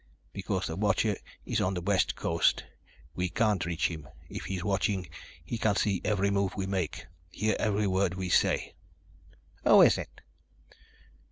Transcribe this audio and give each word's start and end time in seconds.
"Because 0.33 0.65
the 0.65 0.75
watcher 0.75 1.15
is 1.45 1.61
on 1.61 1.75
the 1.75 1.79
West 1.81 2.15
Coast. 2.15 2.63
We 3.13 3.29
can't 3.29 3.63
reach 3.67 3.87
him. 3.87 4.07
If 4.31 4.45
he's 4.45 4.63
watching, 4.63 5.07
he 5.45 5.59
can 5.59 5.75
see 5.75 6.01
every 6.03 6.31
move 6.31 6.55
we 6.57 6.65
make, 6.65 7.05
hear 7.29 7.55
every 7.59 7.85
word 7.85 8.15
we 8.15 8.27
say." 8.29 8.73
"Who 9.63 9.83
is 9.83 9.99
it?" 9.99 10.21